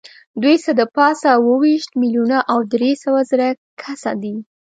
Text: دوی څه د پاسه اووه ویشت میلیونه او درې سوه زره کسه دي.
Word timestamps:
دوی 0.41 0.55
څه 0.63 0.71
د 0.79 0.81
پاسه 0.95 1.27
اووه 1.35 1.57
ویشت 1.61 1.91
میلیونه 2.01 2.37
او 2.51 2.59
درې 2.73 2.91
سوه 3.03 3.21
زره 3.31 3.47
کسه 3.81 4.11
دي. 4.21 4.35